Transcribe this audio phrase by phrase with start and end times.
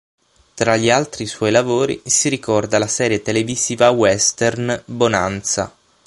[0.55, 5.75] Tra gli altri suoi lavori si ricorda la serie televisiva western "Bonanza".